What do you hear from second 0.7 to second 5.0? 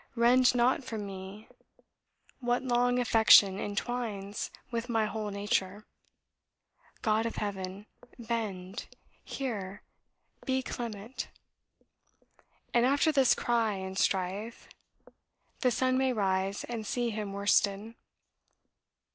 from me what long affection entwines with